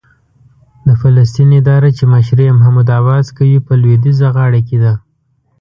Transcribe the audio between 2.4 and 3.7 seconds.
یې محمود عباس کوي،